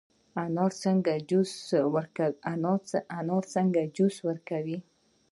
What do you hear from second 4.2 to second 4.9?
ورکوي؟